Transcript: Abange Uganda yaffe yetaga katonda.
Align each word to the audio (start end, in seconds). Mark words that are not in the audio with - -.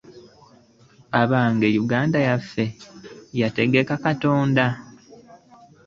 Abange 1.21 1.67
Uganda 1.83 2.17
yaffe 2.27 2.65
yetaga 3.37 3.81
katonda. 4.05 4.65